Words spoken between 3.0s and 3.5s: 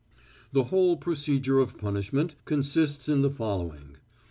in the